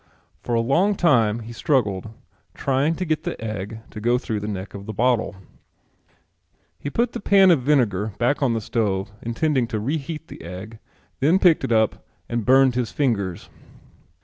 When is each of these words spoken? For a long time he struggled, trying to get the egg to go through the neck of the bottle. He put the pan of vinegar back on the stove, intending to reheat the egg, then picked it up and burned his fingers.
For 0.41 0.55
a 0.55 0.61
long 0.61 0.95
time 0.95 1.41
he 1.41 1.53
struggled, 1.53 2.09
trying 2.55 2.95
to 2.95 3.05
get 3.05 3.21
the 3.21 3.39
egg 3.39 3.81
to 3.91 4.01
go 4.01 4.17
through 4.17 4.39
the 4.39 4.47
neck 4.47 4.73
of 4.73 4.87
the 4.87 4.93
bottle. 4.93 5.35
He 6.79 6.89
put 6.89 7.11
the 7.11 7.19
pan 7.19 7.51
of 7.51 7.61
vinegar 7.61 8.13
back 8.17 8.41
on 8.41 8.55
the 8.55 8.61
stove, 8.61 9.11
intending 9.21 9.67
to 9.67 9.79
reheat 9.79 10.27
the 10.27 10.41
egg, 10.41 10.79
then 11.19 11.37
picked 11.37 11.63
it 11.63 11.71
up 11.71 12.03
and 12.27 12.47
burned 12.47 12.73
his 12.73 12.91
fingers. 12.91 13.47